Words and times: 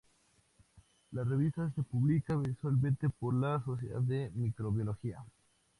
La 1.11 1.23
revista 1.23 1.71
se 1.75 1.83
publica 1.83 2.35
mensualmente 2.35 3.07
por 3.07 3.35
la 3.35 3.63
Sociedad 3.63 4.01
de 4.01 4.31
Microbiología. 4.33 5.23